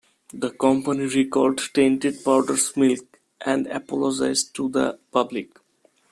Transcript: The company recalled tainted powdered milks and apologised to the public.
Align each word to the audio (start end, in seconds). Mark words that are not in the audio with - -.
The 0.33 0.49
company 0.49 1.05
recalled 1.05 1.59
tainted 1.75 2.23
powdered 2.25 2.57
milks 2.75 3.03
and 3.45 3.67
apologised 3.67 4.55
to 4.55 4.67
the 4.67 4.97
public. 5.11 5.51